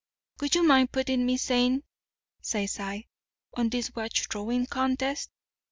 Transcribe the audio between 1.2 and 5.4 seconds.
me sane,' says I, 'on this watch throwing contest?